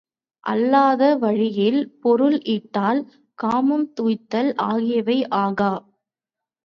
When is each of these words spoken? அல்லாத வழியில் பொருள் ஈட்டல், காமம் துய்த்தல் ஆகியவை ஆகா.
அல்லாத 0.43 1.15
வழியில் 1.15 1.81
பொருள் 1.99 2.37
ஈட்டல், 2.47 3.01
காமம் 3.39 3.87
துய்த்தல் 3.93 4.51
ஆகியவை 4.67 5.19
ஆகா. 5.39 5.71